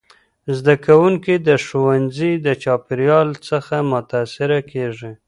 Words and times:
زدهکوونکي 0.57 1.33
د 1.47 1.49
ښوونځي 1.65 2.31
د 2.45 2.47
چاپېریال 2.63 3.29
څخه 3.47 3.75
متاثره 3.91 4.59
کيږي. 4.71 5.11